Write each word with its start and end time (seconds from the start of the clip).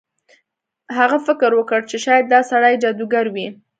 هغه 0.97 1.17
فکر 1.27 1.49
وکړ 1.55 1.81
چې 1.89 1.97
شاید 2.05 2.25
دا 2.33 2.39
سړی 2.51 2.73
جادوګر 2.83 3.25
وي. 3.33 3.47